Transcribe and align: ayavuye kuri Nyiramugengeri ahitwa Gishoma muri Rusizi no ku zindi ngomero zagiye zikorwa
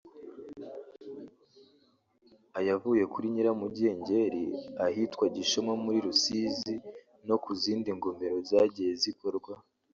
ayavuye 2.59 3.03
kuri 3.13 3.25
Nyiramugengeri 3.33 4.45
ahitwa 4.85 5.25
Gishoma 5.35 5.73
muri 5.83 5.97
Rusizi 6.05 6.75
no 7.27 7.35
ku 7.43 7.51
zindi 7.61 7.89
ngomero 7.97 8.37
zagiye 8.49 8.91
zikorwa 9.03 9.53